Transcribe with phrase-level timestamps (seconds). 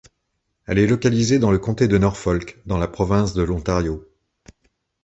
[0.65, 4.03] Elle est localisée dans le comté de Norfolk, dans la province de l'Ontario.